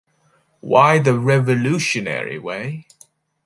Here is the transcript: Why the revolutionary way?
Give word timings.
Why 0.61 0.97
the 0.97 1.13
revolutionary 1.19 2.39
way? 2.39 2.87